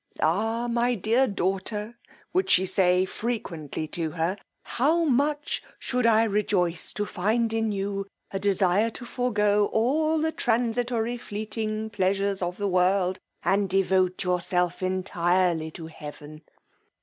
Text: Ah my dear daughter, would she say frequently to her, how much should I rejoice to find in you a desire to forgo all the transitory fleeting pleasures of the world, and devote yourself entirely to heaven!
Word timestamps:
Ah 0.23 0.67
my 0.67 0.95
dear 0.95 1.27
daughter, 1.27 1.95
would 2.33 2.49
she 2.49 2.65
say 2.65 3.05
frequently 3.05 3.87
to 3.89 4.09
her, 4.09 4.35
how 4.63 5.03
much 5.03 5.61
should 5.77 6.07
I 6.07 6.23
rejoice 6.23 6.91
to 6.93 7.05
find 7.05 7.53
in 7.53 7.71
you 7.71 8.07
a 8.31 8.39
desire 8.39 8.89
to 8.89 9.05
forgo 9.05 9.67
all 9.67 10.19
the 10.19 10.31
transitory 10.31 11.17
fleeting 11.17 11.91
pleasures 11.91 12.41
of 12.41 12.57
the 12.57 12.67
world, 12.67 13.19
and 13.43 13.69
devote 13.69 14.23
yourself 14.23 14.81
entirely 14.81 15.69
to 15.69 15.85
heaven! 15.85 16.41